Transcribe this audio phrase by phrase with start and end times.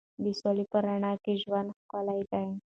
[0.23, 2.47] د سولې په رڼا کې ژوند ښکلی دی.